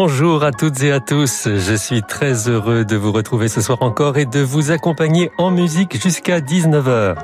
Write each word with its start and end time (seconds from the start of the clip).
Bonjour 0.00 0.44
à 0.44 0.52
toutes 0.52 0.80
et 0.84 0.92
à 0.92 1.00
tous, 1.00 1.48
je 1.48 1.74
suis 1.74 2.02
très 2.02 2.48
heureux 2.48 2.84
de 2.84 2.94
vous 2.94 3.10
retrouver 3.10 3.48
ce 3.48 3.60
soir 3.60 3.78
encore 3.80 4.16
et 4.16 4.26
de 4.26 4.38
vous 4.38 4.70
accompagner 4.70 5.32
en 5.38 5.50
musique 5.50 6.00
jusqu'à 6.00 6.38
19h. 6.38 7.16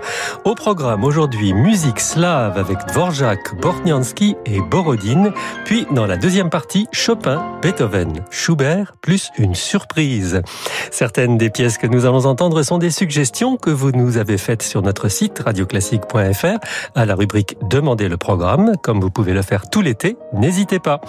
Au 0.44 0.56
programme 0.56 1.04
aujourd'hui, 1.04 1.52
musique 1.52 2.00
slave 2.00 2.58
avec 2.58 2.78
Dvorak, 2.88 3.60
Bortniansky 3.60 4.34
et 4.44 4.60
Borodine, 4.60 5.32
puis 5.64 5.86
dans 5.92 6.04
la 6.04 6.16
deuxième 6.16 6.50
partie, 6.50 6.88
Chopin, 6.90 7.46
Beethoven, 7.62 8.24
Schubert, 8.32 8.94
plus 9.00 9.30
une 9.38 9.54
surprise. 9.54 10.42
Certaines 10.90 11.38
des 11.38 11.50
pièces 11.50 11.78
que 11.78 11.86
nous 11.86 12.06
allons 12.06 12.26
entendre 12.26 12.64
sont 12.64 12.78
des 12.78 12.90
suggestions 12.90 13.56
que 13.56 13.70
vous 13.70 13.92
nous 13.92 14.16
avez 14.16 14.36
faites 14.36 14.64
sur 14.64 14.82
notre 14.82 15.08
site 15.08 15.38
radioclassique.fr 15.38 16.58
à 16.96 17.06
la 17.06 17.14
rubrique 17.14 17.56
Demandez 17.70 18.08
le 18.08 18.16
programme, 18.16 18.72
comme 18.82 19.00
vous 19.00 19.10
pouvez 19.10 19.32
le 19.32 19.42
faire 19.42 19.70
tout 19.70 19.80
l'été, 19.80 20.16
n'hésitez 20.32 20.80
pas. 20.80 21.00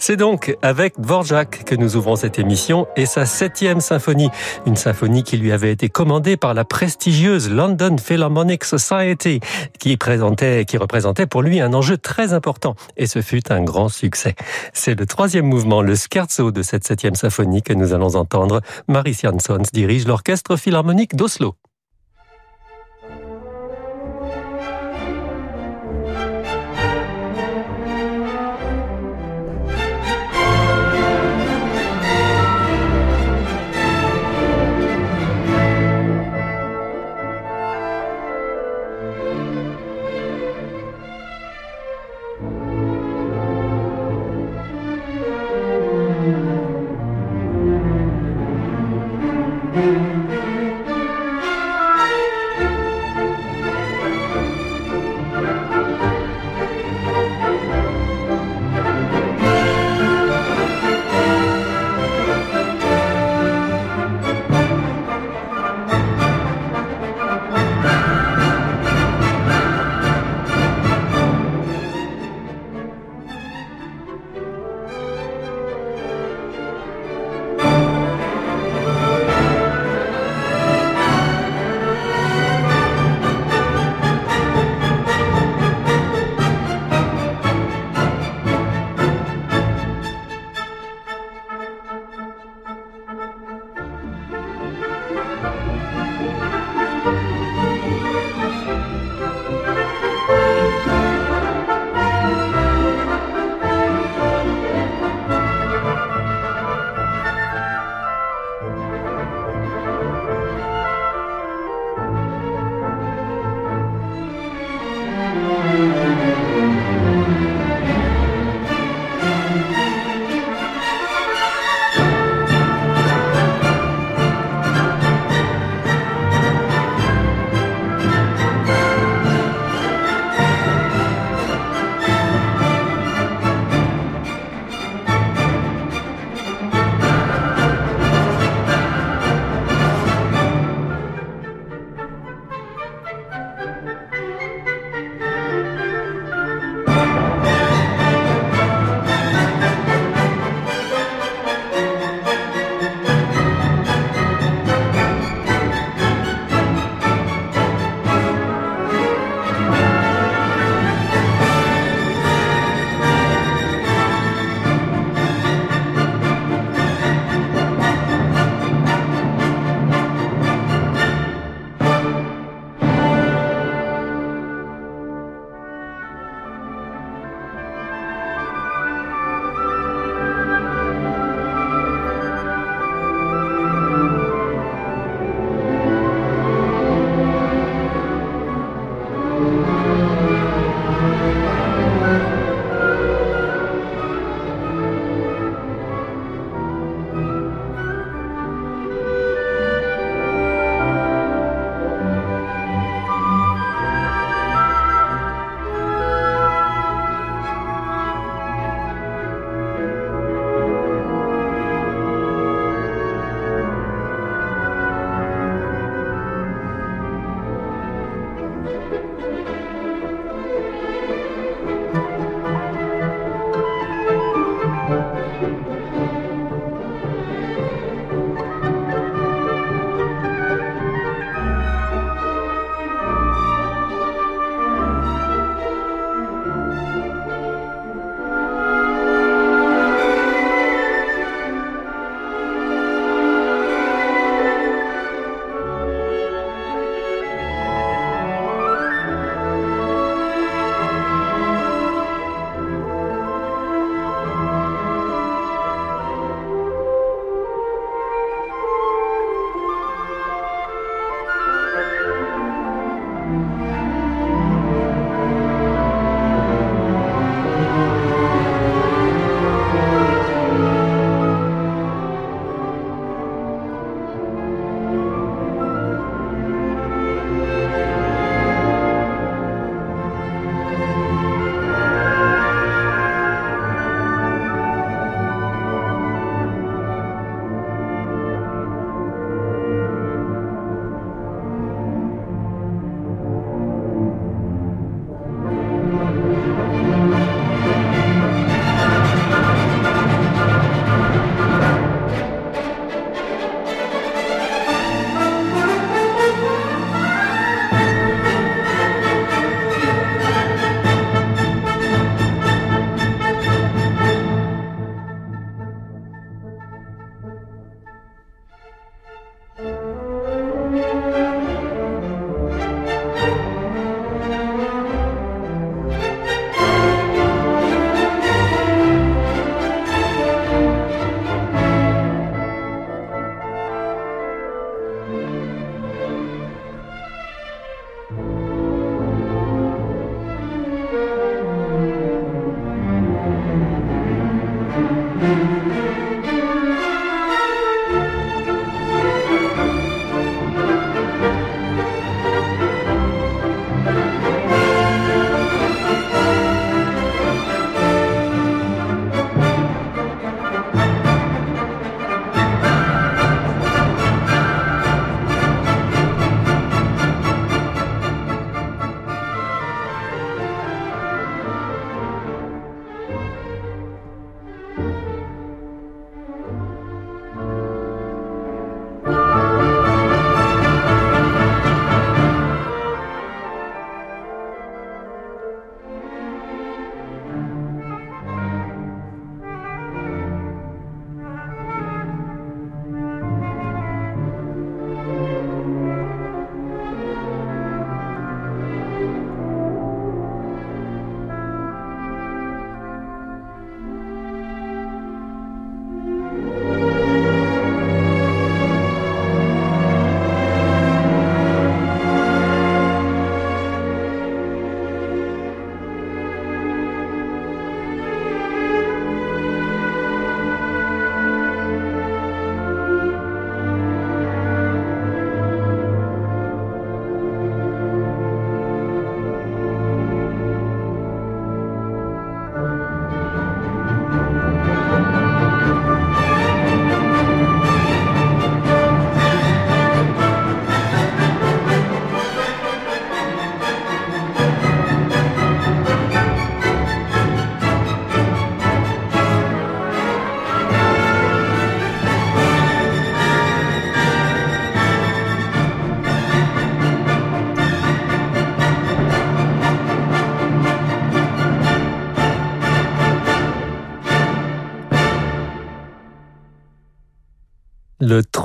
C'est 0.00 0.16
donc 0.16 0.56
avec 0.62 0.95
Dvorak 0.98 1.64
que 1.64 1.74
nous 1.74 1.96
ouvrons 1.96 2.16
cette 2.16 2.38
émission 2.38 2.86
et 2.96 3.06
sa 3.06 3.26
septième 3.26 3.80
symphonie, 3.80 4.30
une 4.66 4.76
symphonie 4.76 5.22
qui 5.22 5.36
lui 5.36 5.52
avait 5.52 5.72
été 5.72 5.88
commandée 5.88 6.36
par 6.36 6.54
la 6.54 6.64
prestigieuse 6.64 7.50
London 7.50 7.96
Philharmonic 7.98 8.64
Society, 8.64 9.40
qui 9.78 9.96
présentait, 9.96 10.64
qui 10.64 10.78
représentait 10.78 11.26
pour 11.26 11.42
lui 11.42 11.60
un 11.60 11.74
enjeu 11.74 11.98
très 11.98 12.32
important, 12.32 12.74
et 12.96 13.06
ce 13.06 13.22
fut 13.22 13.52
un 13.52 13.62
grand 13.62 13.88
succès. 13.88 14.34
C'est 14.72 14.98
le 14.98 15.06
troisième 15.06 15.46
mouvement, 15.46 15.82
le 15.82 15.94
scherzo 15.94 16.50
de 16.50 16.62
cette 16.62 16.86
septième 16.86 17.14
symphonie 17.14 17.62
que 17.62 17.72
nous 17.72 17.92
allons 17.92 18.16
entendre. 18.16 18.60
Maris 18.88 19.20
Jansons 19.22 19.62
dirige 19.72 20.06
l'orchestre 20.06 20.56
philharmonique 20.56 21.16
d'Oslo. 21.16 21.56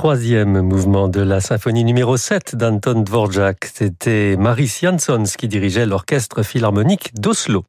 Troisième 0.02 0.62
mouvement 0.62 1.06
de 1.06 1.20
la 1.20 1.40
symphonie 1.40 1.84
numéro 1.84 2.16
7 2.16 2.56
d'Anton 2.56 3.02
Dvorak, 3.02 3.70
c'était 3.72 4.34
Maris 4.36 4.80
Jansons 4.82 5.22
qui 5.38 5.46
dirigeait 5.46 5.86
l'orchestre 5.86 6.42
philharmonique 6.42 7.14
d'Oslo. 7.14 7.64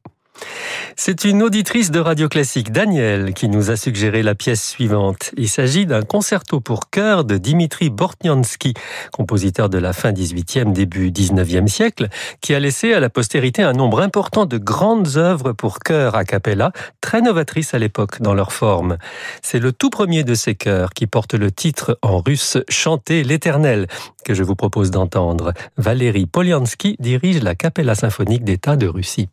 C'est 0.96 1.24
une 1.24 1.42
auditrice 1.42 1.90
de 1.90 1.98
Radio 1.98 2.28
Classique, 2.28 2.70
Danielle, 2.70 3.34
qui 3.34 3.48
nous 3.48 3.70
a 3.70 3.76
suggéré 3.76 4.22
la 4.22 4.34
pièce 4.34 4.66
suivante. 4.66 5.32
Il 5.36 5.48
s'agit 5.48 5.86
d'un 5.86 6.02
concerto 6.02 6.60
pour 6.60 6.88
chœur 6.88 7.24
de 7.24 7.36
Dimitri 7.36 7.90
Bortniansky, 7.90 8.74
compositeur 9.12 9.68
de 9.68 9.78
la 9.78 9.92
fin 9.92 10.12
18e, 10.12 10.72
début 10.72 11.10
19e 11.10 11.66
siècle, 11.66 12.08
qui 12.40 12.54
a 12.54 12.60
laissé 12.60 12.94
à 12.94 13.00
la 13.00 13.10
postérité 13.10 13.62
un 13.62 13.72
nombre 13.72 14.00
important 14.00 14.46
de 14.46 14.56
grandes 14.56 15.16
œuvres 15.16 15.52
pour 15.52 15.80
chœur 15.80 16.14
a 16.14 16.24
cappella, 16.24 16.70
très 17.00 17.20
novatrices 17.20 17.74
à 17.74 17.78
l'époque 17.78 18.22
dans 18.22 18.34
leur 18.34 18.52
forme. 18.52 18.96
C'est 19.42 19.58
le 19.58 19.72
tout 19.72 19.90
premier 19.90 20.22
de 20.22 20.34
ces 20.34 20.54
chœurs 20.54 20.90
qui 20.90 21.06
porte 21.06 21.34
le 21.34 21.50
titre 21.50 21.98
en 22.02 22.20
russe 22.20 22.56
Chanter 22.68 23.24
l'éternel, 23.24 23.88
que 24.24 24.32
je 24.32 24.44
vous 24.44 24.56
propose 24.56 24.90
d'entendre. 24.90 25.52
Valérie 25.76 26.26
Poliansky 26.26 26.96
dirige 27.00 27.42
la 27.42 27.54
Capella 27.54 27.94
symphonique 27.94 28.44
d'État 28.44 28.76
de 28.76 28.86
Russie. 28.86 29.28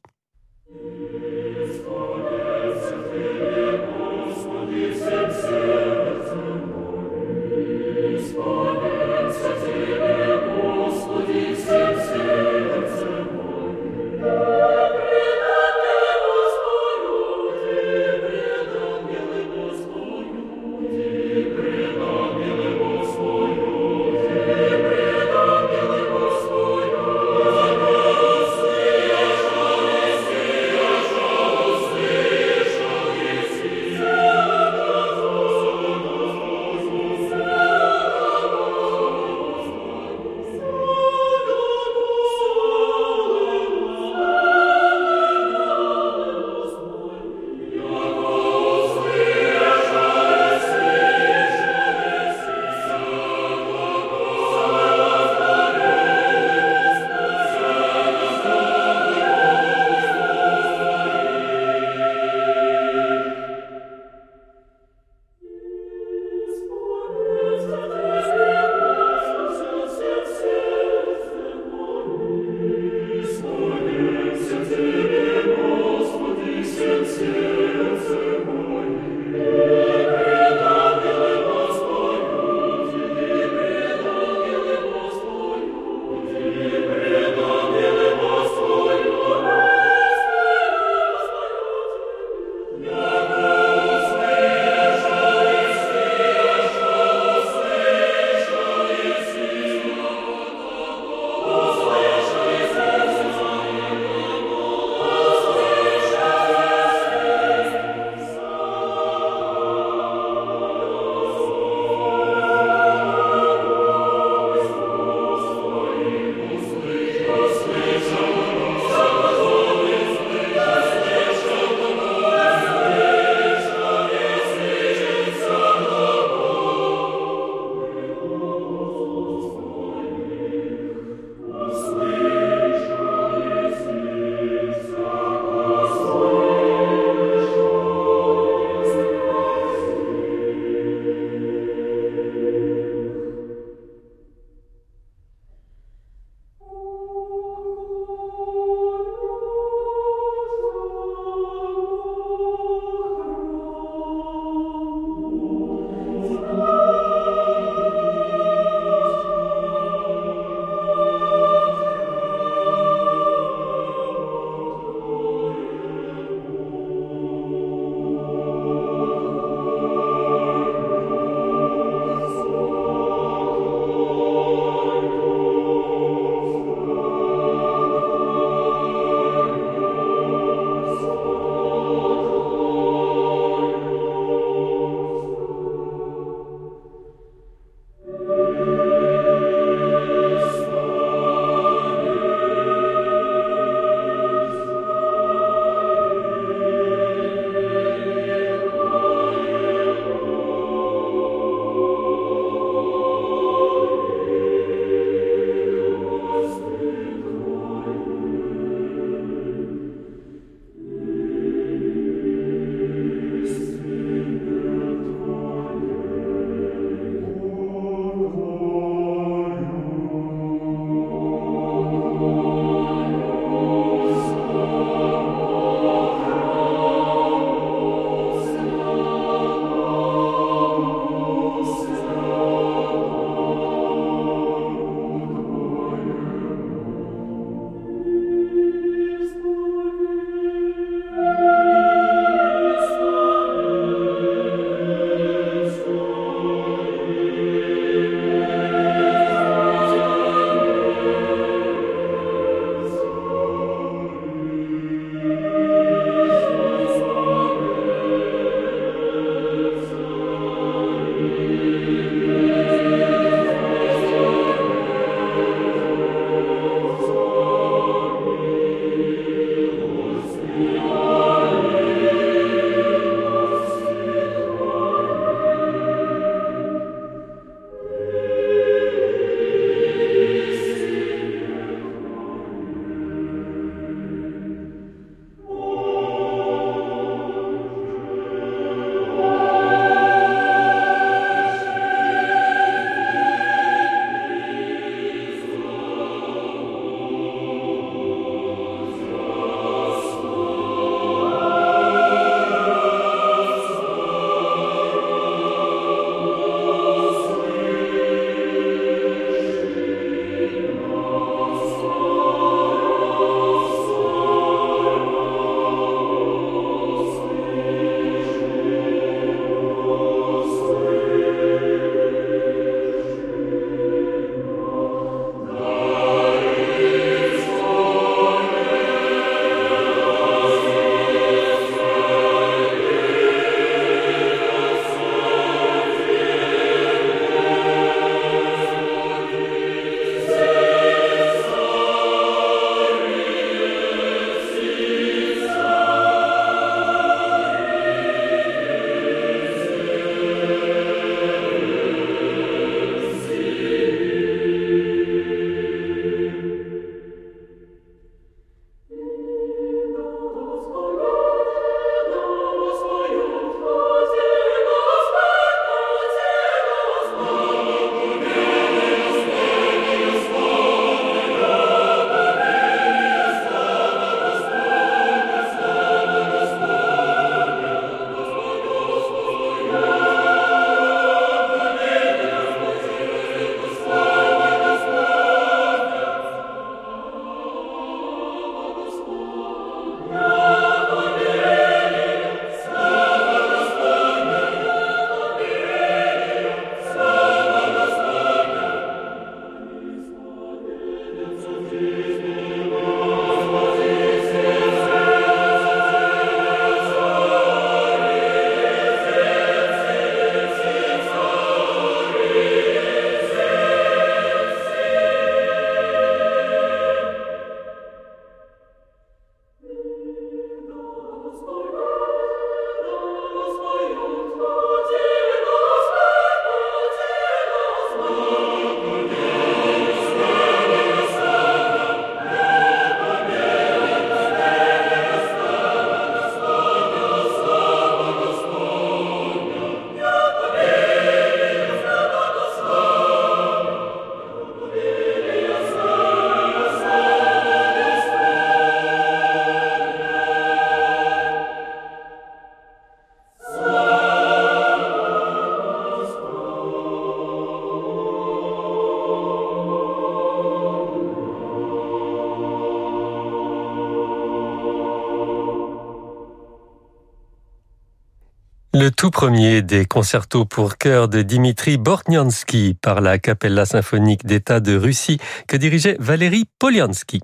Le 468.81 468.89
tout 468.89 469.11
premier 469.11 469.61
des 469.61 469.85
concertos 469.85 470.43
pour 470.43 470.79
chœur 470.79 471.07
de 471.07 471.21
Dimitri 471.21 471.77
Bortniansky 471.77 472.75
par 472.81 472.99
la 472.99 473.19
Capella 473.19 473.67
symphonique 473.67 474.25
d'État 474.25 474.59
de 474.59 474.75
Russie 474.75 475.19
que 475.47 475.55
dirigeait 475.55 475.97
Valérie 475.99 476.45
Poliansky. 476.57 477.21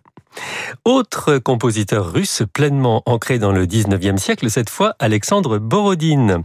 Autre 0.86 1.40
compositeur 1.40 2.12
russe 2.12 2.44
pleinement 2.54 3.02
ancré 3.08 3.40
dans 3.40 3.52
le 3.52 3.66
19e 3.66 4.18
siècle, 4.18 4.52
cette 4.52 4.70
fois 4.70 4.94
Alexandre 5.00 5.58
Borodine. 5.58 6.44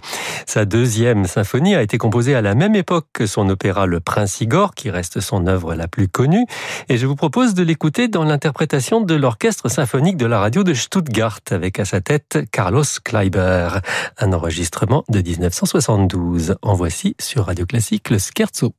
Sa 0.53 0.67
deuxième 0.67 1.25
symphonie 1.25 1.75
a 1.75 1.81
été 1.81 1.97
composée 1.97 2.35
à 2.35 2.43
la 2.43 2.55
même 2.55 2.75
époque 2.75 3.07
que 3.15 3.25
son 3.25 3.49
opéra 3.49 3.87
Le 3.87 4.01
Prince 4.01 4.43
Igor, 4.43 4.75
qui 4.75 4.91
reste 4.91 5.21
son 5.21 5.47
œuvre 5.47 5.75
la 5.75 5.89
plus 5.89 6.09
connue, 6.09 6.45
et 6.91 6.99
je 6.99 7.07
vous 7.07 7.17
propose 7.17 7.55
de 7.55 7.63
l'écouter 7.63 8.07
dans 8.07 8.23
l'interprétation 8.23 9.01
de 9.01 9.15
l'orchestre 9.15 9.71
symphonique 9.71 10.19
de 10.19 10.27
la 10.27 10.41
radio 10.41 10.63
de 10.63 10.75
Stuttgart, 10.75 11.41
avec 11.51 11.81
à 11.81 11.87
sa 11.87 12.03
tête 12.03 12.41
Carlos 12.53 12.85
Kleiber, 13.03 13.79
un 14.19 14.33
enregistrement 14.35 15.05
de 15.09 15.23
1972. 15.23 16.57
En 16.61 16.75
voici 16.75 17.17
sur 17.19 17.47
Radio 17.47 17.65
Classique 17.65 18.11
le 18.11 18.19
Scherzo. 18.19 18.75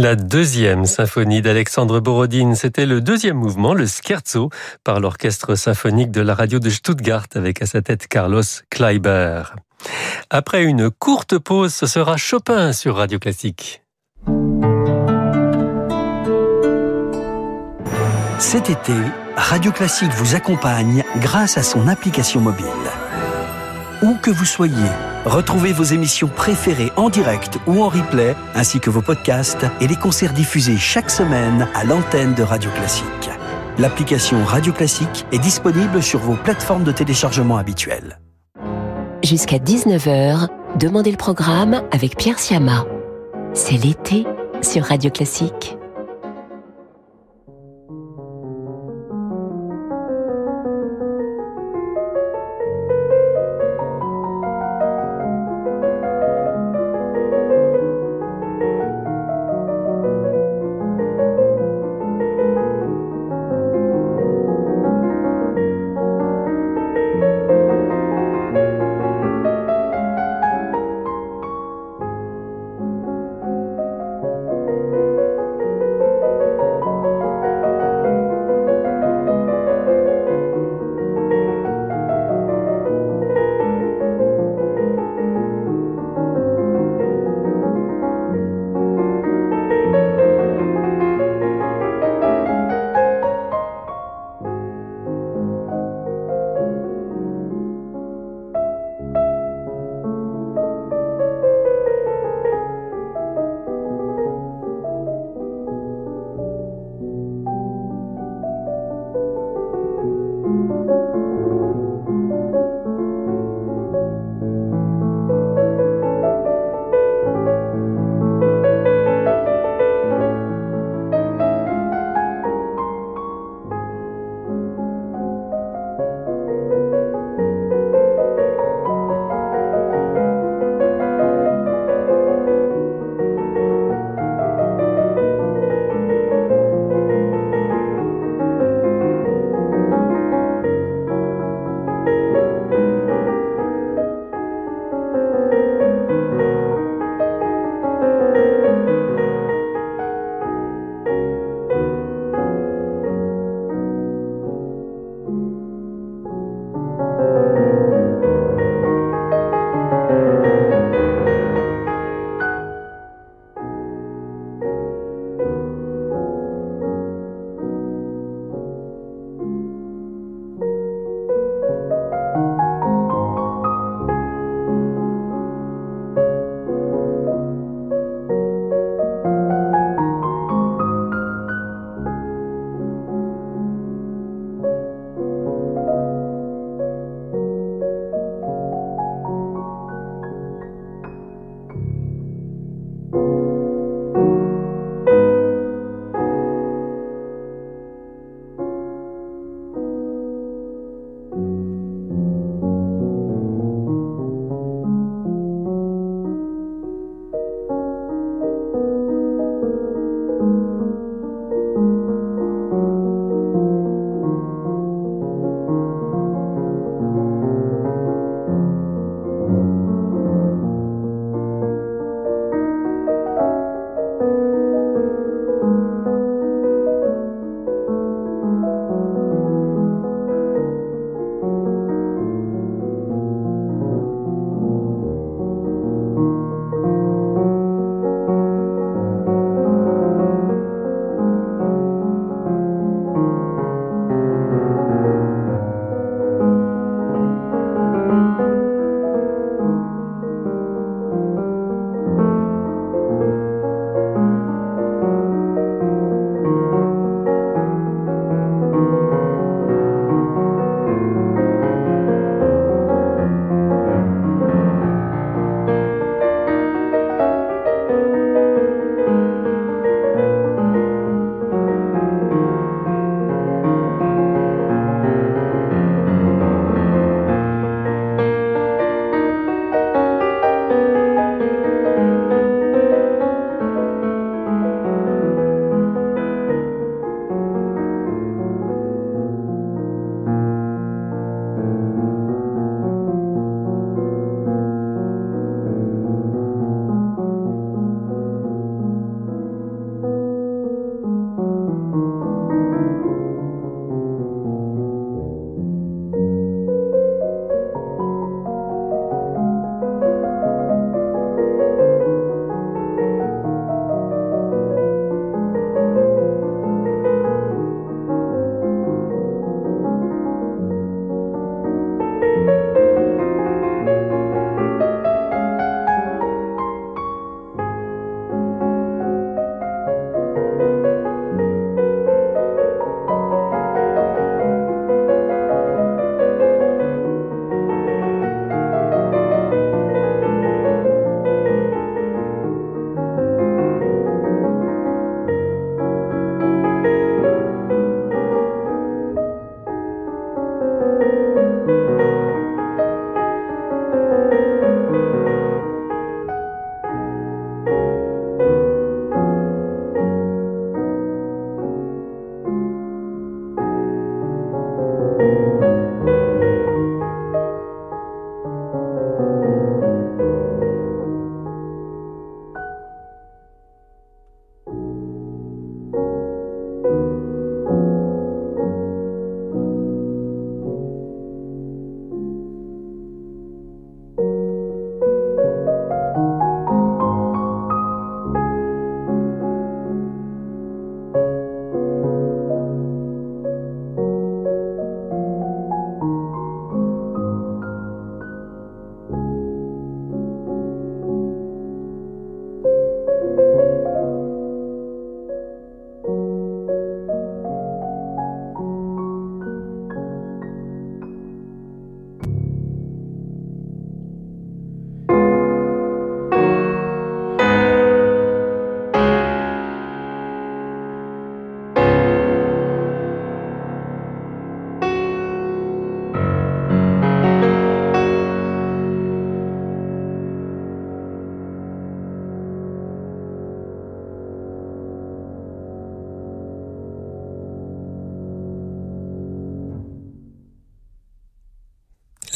La 0.00 0.14
deuxième 0.14 0.84
symphonie 0.84 1.42
d'Alexandre 1.42 1.98
Borodine, 1.98 2.54
c'était 2.54 2.86
le 2.86 3.00
deuxième 3.00 3.36
mouvement, 3.36 3.74
le 3.74 3.84
scherzo, 3.84 4.48
par 4.84 5.00
l'orchestre 5.00 5.56
symphonique 5.56 6.12
de 6.12 6.20
la 6.20 6.36
radio 6.36 6.60
de 6.60 6.70
Stuttgart 6.70 7.26
avec 7.34 7.62
à 7.62 7.66
sa 7.66 7.82
tête 7.82 8.06
Carlos 8.06 8.44
Kleiber. 8.70 9.42
Après 10.30 10.62
une 10.62 10.88
courte 10.88 11.38
pause, 11.38 11.74
ce 11.74 11.86
sera 11.86 12.16
Chopin 12.16 12.72
sur 12.72 12.94
Radio 12.94 13.18
Classique. 13.18 13.82
Cet 18.38 18.70
été, 18.70 18.94
Radio 19.34 19.72
Classique 19.72 20.12
vous 20.12 20.36
accompagne 20.36 21.02
grâce 21.16 21.58
à 21.58 21.64
son 21.64 21.88
application 21.88 22.40
mobile. 22.40 22.66
Où 24.02 24.14
que 24.14 24.30
vous 24.30 24.44
soyez, 24.44 24.74
retrouvez 25.24 25.72
vos 25.72 25.84
émissions 25.84 26.28
préférées 26.28 26.92
en 26.96 27.10
direct 27.10 27.58
ou 27.66 27.82
en 27.82 27.88
replay, 27.88 28.36
ainsi 28.54 28.80
que 28.80 28.90
vos 28.90 29.02
podcasts 29.02 29.66
et 29.80 29.86
les 29.86 29.96
concerts 29.96 30.32
diffusés 30.32 30.76
chaque 30.76 31.10
semaine 31.10 31.68
à 31.74 31.84
l'antenne 31.84 32.34
de 32.34 32.42
Radio 32.42 32.70
Classique. 32.72 33.30
L'application 33.78 34.44
Radio 34.44 34.72
Classique 34.72 35.26
est 35.32 35.38
disponible 35.38 36.02
sur 36.02 36.20
vos 36.20 36.34
plateformes 36.34 36.84
de 36.84 36.92
téléchargement 36.92 37.56
habituelles. 37.56 38.18
Jusqu'à 39.22 39.58
19h, 39.58 40.48
Demandez 40.76 41.10
le 41.10 41.16
programme 41.16 41.82
avec 41.90 42.16
Pierre 42.16 42.38
Siama. 42.38 42.84
C'est 43.52 43.82
l'été 43.82 44.26
sur 44.62 44.84
Radio 44.84 45.10
Classique. 45.10 45.77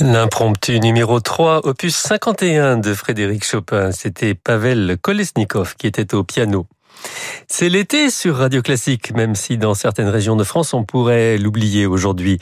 L'impromptu 0.04 0.80
numéro 0.80 1.20
3, 1.20 1.64
opus 1.64 1.94
51 1.94 2.78
de 2.78 2.92
Frédéric 2.92 3.44
Chopin. 3.44 3.92
C'était 3.92 4.34
Pavel 4.34 4.96
Kolesnikov 5.00 5.76
qui 5.76 5.86
était 5.86 6.12
au 6.16 6.24
piano. 6.24 6.66
C'est 7.46 7.68
l'été 7.68 8.10
sur 8.10 8.36
Radio 8.38 8.62
Classique, 8.62 9.14
même 9.14 9.36
si 9.36 9.58
dans 9.58 9.74
certaines 9.74 10.08
régions 10.08 10.34
de 10.34 10.42
France 10.42 10.74
on 10.74 10.82
pourrait 10.82 11.38
l'oublier 11.38 11.86
aujourd'hui. 11.86 12.38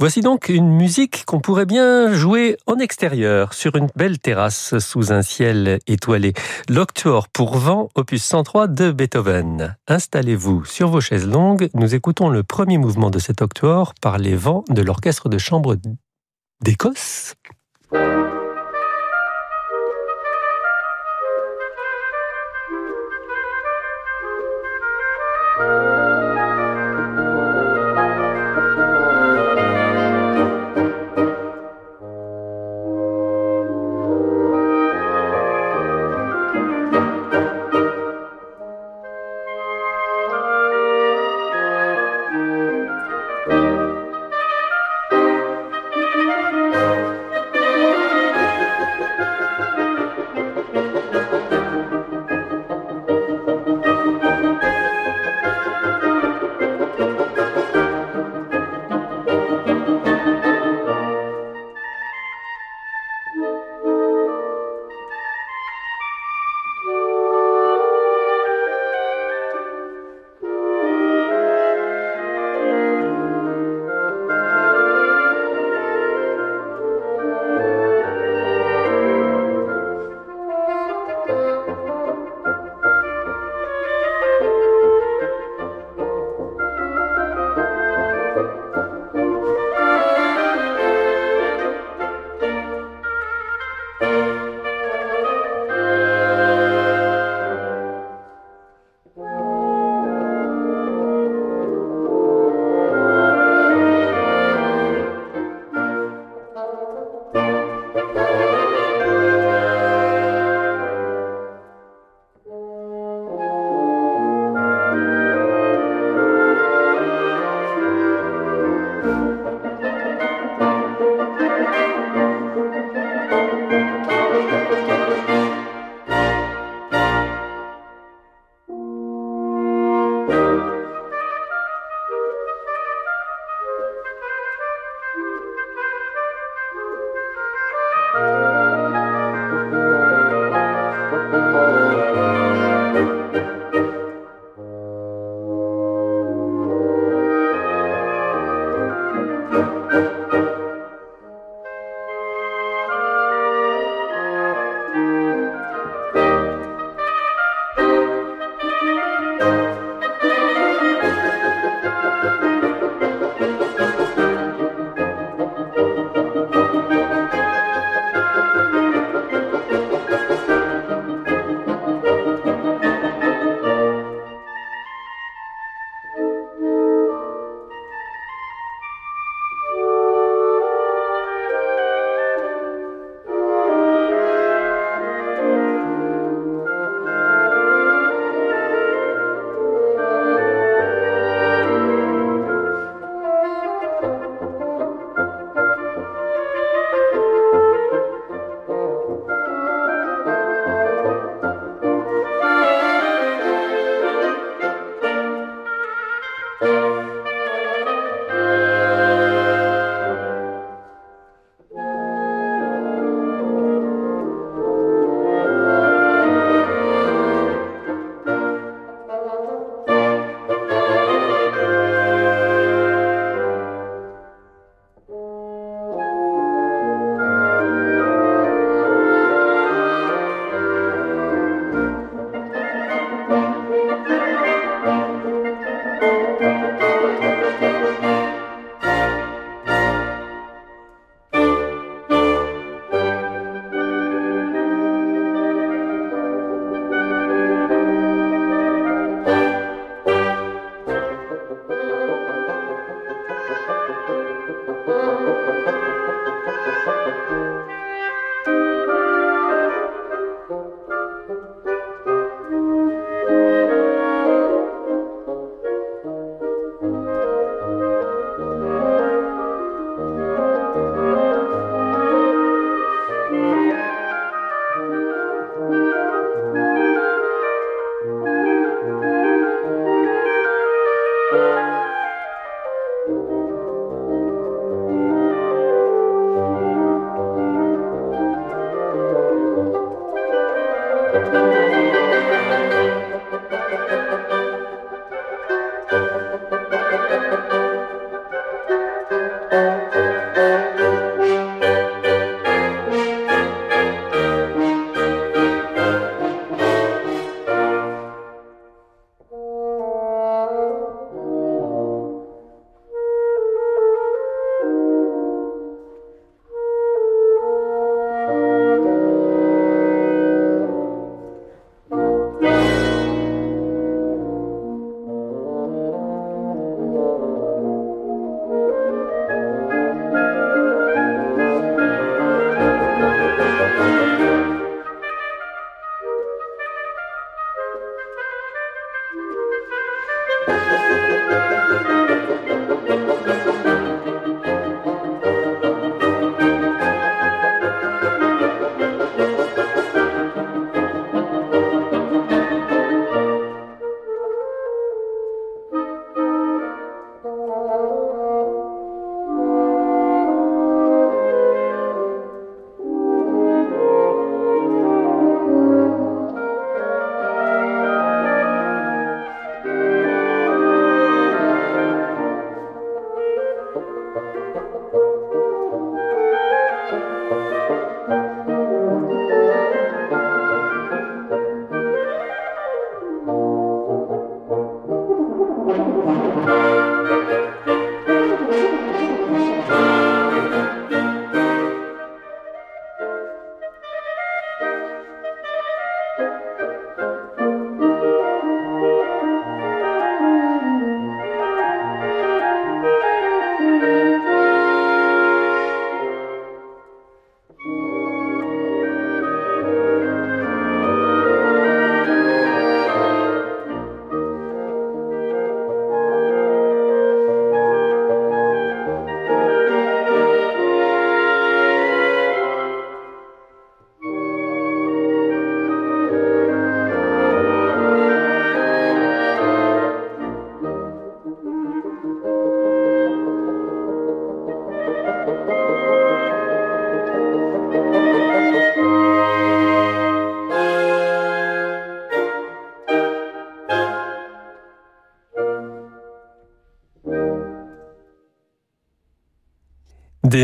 Voici 0.00 0.22
donc 0.22 0.48
une 0.48 0.68
musique 0.68 1.24
qu'on 1.24 1.38
pourrait 1.38 1.66
bien 1.66 2.12
jouer 2.12 2.56
en 2.66 2.80
extérieur, 2.80 3.54
sur 3.54 3.76
une 3.76 3.88
belle 3.94 4.18
terrasse 4.18 4.76
sous 4.80 5.12
un 5.12 5.22
ciel 5.22 5.78
étoilé. 5.86 6.32
L'Octuor 6.68 7.28
pour 7.28 7.56
vent, 7.58 7.90
opus 7.94 8.24
103 8.24 8.66
de 8.66 8.90
Beethoven. 8.90 9.76
Installez-vous 9.86 10.64
sur 10.64 10.88
vos 10.88 11.00
chaises 11.00 11.28
longues, 11.28 11.68
nous 11.74 11.94
écoutons 11.94 12.28
le 12.28 12.42
premier 12.42 12.78
mouvement 12.78 13.10
de 13.10 13.20
cet 13.20 13.40
Octuor 13.40 13.94
par 14.00 14.18
les 14.18 14.34
vents 14.34 14.64
de 14.68 14.82
l'orchestre 14.82 15.28
de 15.28 15.38
chambre 15.38 15.76
d'Écosse. 16.64 17.34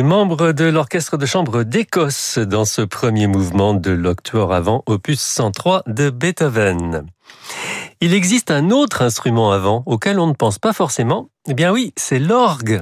Des 0.01 0.07
membres 0.07 0.53
de 0.53 0.65
l'orchestre 0.65 1.19
de 1.19 1.27
chambre 1.27 1.63
d'Écosse 1.63 2.39
dans 2.39 2.65
ce 2.65 2.81
premier 2.81 3.27
mouvement 3.27 3.75
de 3.75 3.91
l'octuor 3.91 4.55
avant 4.55 4.83
opus 4.87 5.21
103 5.21 5.83
de 5.89 6.09
Beethoven. 6.09 7.05
Il 8.01 8.15
existe 8.15 8.51
un 8.51 8.71
autre 8.71 9.03
instrument 9.03 9.53
avant 9.53 9.83
auquel 9.85 10.19
on 10.19 10.27
ne 10.27 10.33
pense 10.33 10.59
pas 10.59 10.73
forcément. 10.73 11.29
Eh 11.47 11.53
bien 11.53 11.71
oui, 11.71 11.93
c'est 11.97 12.19
l'orgue. 12.19 12.81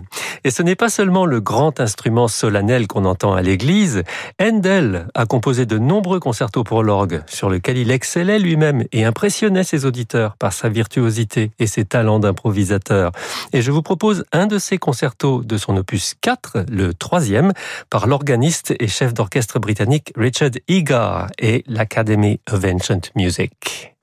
Et 0.48 0.50
ce 0.50 0.62
n'est 0.62 0.76
pas 0.76 0.88
seulement 0.88 1.26
le 1.26 1.42
grand 1.42 1.78
instrument 1.78 2.26
solennel 2.26 2.86
qu'on 2.86 3.04
entend 3.04 3.34
à 3.34 3.42
l'église. 3.42 4.02
Handel 4.40 5.06
a 5.12 5.26
composé 5.26 5.66
de 5.66 5.76
nombreux 5.76 6.20
concertos 6.20 6.64
pour 6.64 6.82
l'orgue, 6.82 7.22
sur 7.26 7.50
lequel 7.50 7.76
il 7.76 7.90
excellait 7.90 8.38
lui-même 8.38 8.84
et 8.92 9.04
impressionnait 9.04 9.62
ses 9.62 9.84
auditeurs 9.84 10.36
par 10.38 10.54
sa 10.54 10.70
virtuosité 10.70 11.50
et 11.58 11.66
ses 11.66 11.84
talents 11.84 12.18
d'improvisateur. 12.18 13.12
Et 13.52 13.60
je 13.60 13.70
vous 13.70 13.82
propose 13.82 14.24
un 14.32 14.46
de 14.46 14.58
ces 14.58 14.78
concertos 14.78 15.42
de 15.44 15.58
son 15.58 15.76
opus 15.76 16.14
4, 16.18 16.64
le 16.70 16.94
troisième, 16.94 17.52
par 17.90 18.06
l'organiste 18.06 18.74
et 18.80 18.88
chef 18.88 19.12
d'orchestre 19.12 19.58
britannique 19.58 20.14
Richard 20.16 20.52
Egar 20.66 21.26
et 21.38 21.62
l'Academy 21.66 22.40
of 22.50 22.64
Ancient 22.64 23.10
Music. 23.14 23.97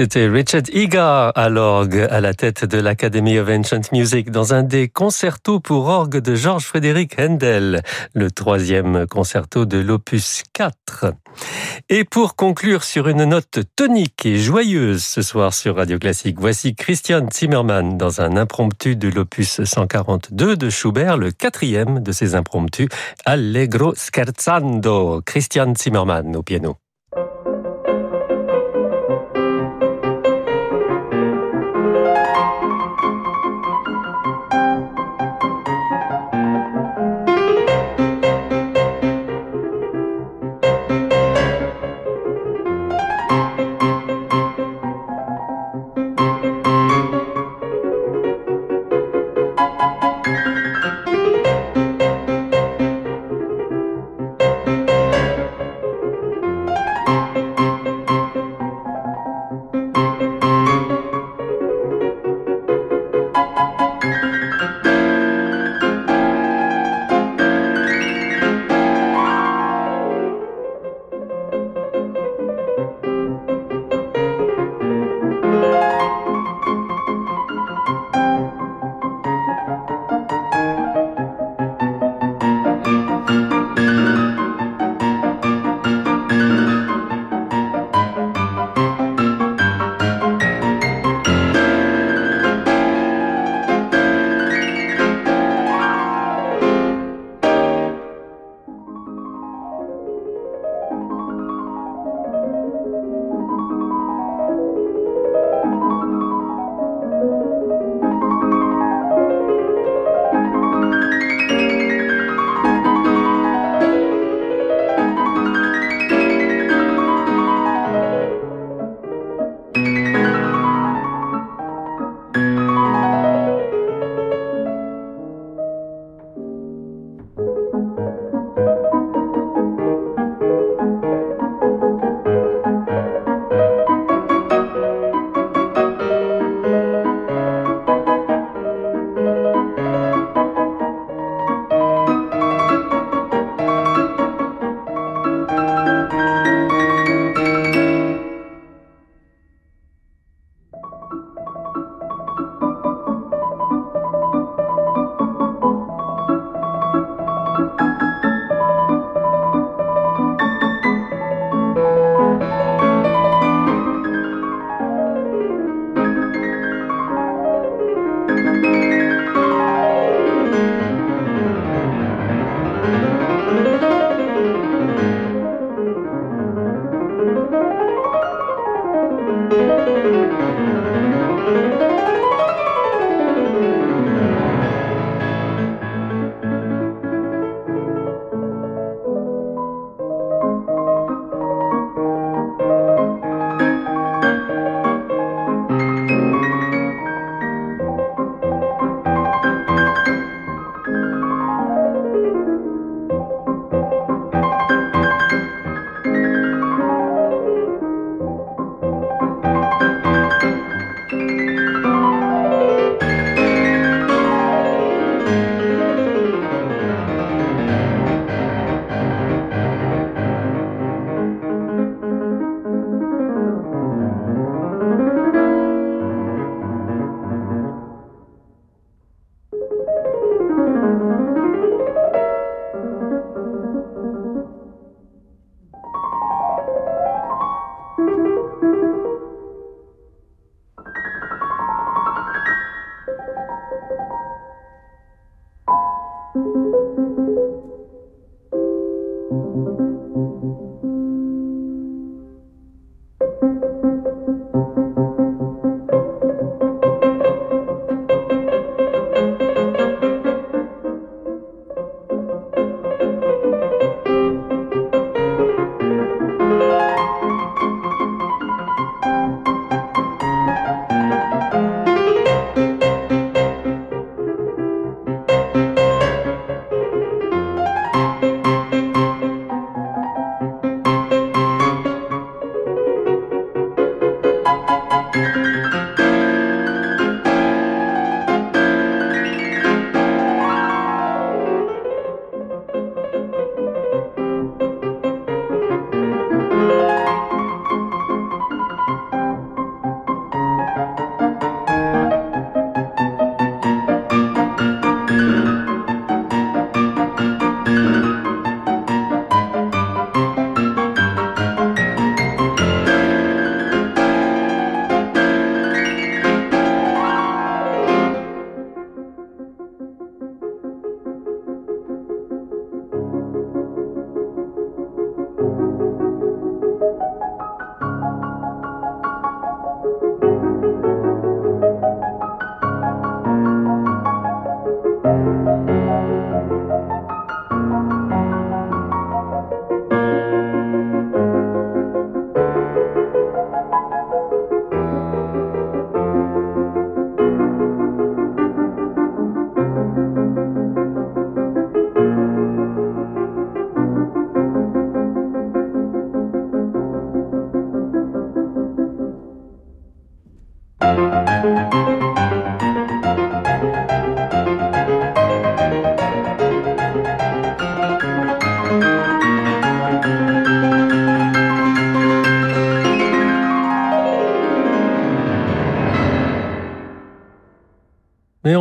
C'était 0.00 0.28
Richard 0.28 0.62
Egar 0.72 1.32
à 1.34 1.48
l'orgue 1.48 2.06
à 2.08 2.20
la 2.20 2.32
tête 2.32 2.64
de 2.64 2.78
l'Academy 2.78 3.40
of 3.40 3.48
Ancient 3.48 3.80
Music 3.90 4.30
dans 4.30 4.54
un 4.54 4.62
des 4.62 4.88
concertos 4.88 5.58
pour 5.58 5.88
orgue 5.88 6.18
de 6.18 6.36
Georges 6.36 6.66
Frédéric 6.66 7.18
Handel, 7.18 7.82
le 8.14 8.30
troisième 8.30 9.08
concerto 9.08 9.64
de 9.64 9.78
l'opus 9.78 10.44
4. 10.52 11.14
Et 11.88 12.04
pour 12.04 12.36
conclure 12.36 12.84
sur 12.84 13.08
une 13.08 13.24
note 13.24 13.58
tonique 13.74 14.24
et 14.24 14.38
joyeuse 14.38 15.02
ce 15.02 15.20
soir 15.20 15.52
sur 15.52 15.74
Radio 15.74 15.98
Classique, 15.98 16.36
voici 16.38 16.76
Christian 16.76 17.26
Zimmermann 17.34 17.98
dans 17.98 18.20
un 18.20 18.36
impromptu 18.36 18.94
de 18.94 19.08
l'opus 19.08 19.64
142 19.64 20.56
de 20.56 20.70
Schubert, 20.70 21.16
le 21.16 21.32
quatrième 21.32 22.04
de 22.04 22.12
ses 22.12 22.36
impromptus, 22.36 22.86
Allegro 23.24 23.96
scherzando. 23.96 25.22
Christian 25.26 25.74
Zimmermann 25.76 26.36
au 26.36 26.44
piano. 26.44 26.76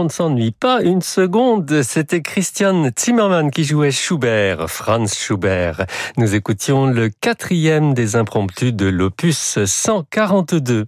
Ne 0.07 0.11
s'ennuie 0.11 0.51
pas 0.51 0.81
une 0.81 1.01
seconde. 1.01 1.81
C'était 1.83 2.21
Christian 2.21 2.89
Zimmermann 2.97 3.51
qui 3.51 3.65
jouait 3.65 3.91
Schubert, 3.91 4.69
Franz 4.69 5.13
Schubert. 5.13 5.85
Nous 6.15 6.33
écoutions 6.33 6.87
le 6.87 7.09
quatrième 7.09 7.93
des 7.93 8.15
impromptus 8.15 8.73
de 8.73 8.85
l'opus 8.85 9.59
142. 9.65 10.85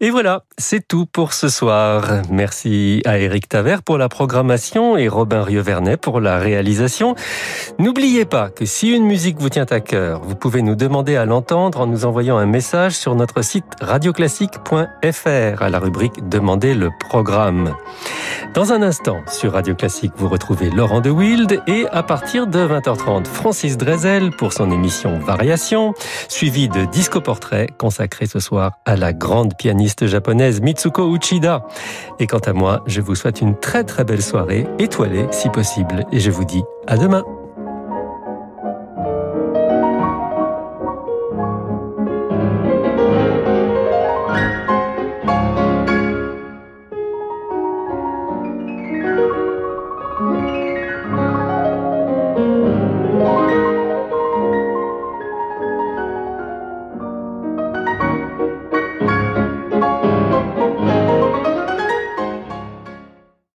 Et 0.00 0.10
voilà, 0.10 0.42
c'est 0.58 0.86
tout 0.86 1.06
pour 1.06 1.34
ce 1.34 1.48
soir. 1.48 2.22
Merci 2.30 3.00
à 3.06 3.18
Eric 3.18 3.48
Taver 3.48 3.76
pour 3.84 3.96
la 3.96 4.08
programmation 4.08 4.96
et 4.96 5.06
Robin 5.06 5.44
Rieuvernet 5.44 5.96
pour 5.96 6.20
la 6.20 6.38
réalisation. 6.38 7.14
N'oubliez 7.78 8.24
pas 8.24 8.50
que 8.50 8.64
si 8.64 8.90
une 8.90 9.04
musique 9.04 9.38
vous 9.38 9.50
tient 9.50 9.66
à 9.70 9.78
cœur, 9.78 10.22
vous 10.22 10.34
pouvez 10.34 10.62
nous 10.62 10.74
demander 10.74 11.14
à 11.14 11.26
l'entendre 11.26 11.80
en 11.80 11.86
nous 11.86 12.04
envoyant 12.04 12.38
un 12.38 12.46
message 12.46 12.94
sur 12.94 13.14
notre 13.14 13.42
site 13.42 13.66
radioclassique.fr 13.80 15.62
à 15.62 15.68
la 15.68 15.78
rubrique 15.78 16.28
Demandez 16.28 16.74
le 16.74 16.90
programme. 16.98 17.74
Dans 18.54 18.72
un 18.72 18.82
instant, 18.82 19.20
sur 19.28 19.52
Radio 19.52 19.74
Classique, 19.74 20.12
vous 20.16 20.28
retrouvez 20.28 20.70
Laurent 20.70 21.00
de 21.00 21.10
Wild 21.10 21.62
et 21.66 21.86
à 21.92 22.02
partir 22.02 22.46
de 22.46 22.58
20h30, 22.58 23.26
Francis 23.26 23.76
Drezel 23.76 24.30
pour 24.30 24.52
son 24.52 24.70
émission 24.70 25.18
Variation, 25.18 25.94
suivi 26.28 26.68
de 26.68 26.86
Disco 26.86 27.20
Portrait 27.20 27.68
consacré 27.78 28.26
ce 28.26 28.40
soir 28.40 28.72
à 28.86 28.96
la 28.96 29.12
grande 29.12 29.54
pianiste 29.56 30.06
japonaise 30.06 30.60
Mitsuko 30.62 31.14
Uchida. 31.14 31.66
Et 32.18 32.26
quant 32.26 32.38
à 32.38 32.52
moi, 32.52 32.82
je 32.86 33.00
vous 33.00 33.14
souhaite 33.14 33.40
une 33.40 33.58
très 33.58 33.84
très 33.84 34.04
belle 34.04 34.22
soirée, 34.22 34.66
étoilée 34.78 35.26
si 35.30 35.50
possible, 35.50 36.04
et 36.10 36.18
je 36.18 36.30
vous 36.30 36.44
dis 36.44 36.62
à 36.86 36.96
demain. 36.96 37.24